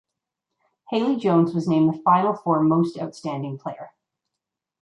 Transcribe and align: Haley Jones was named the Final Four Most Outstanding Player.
Haley 0.89 1.15
Jones 1.17 1.53
was 1.53 1.67
named 1.67 1.87
the 1.93 2.01
Final 2.01 2.33
Four 2.33 2.61
Most 2.63 2.97
Outstanding 2.99 3.59
Player. 3.59 3.91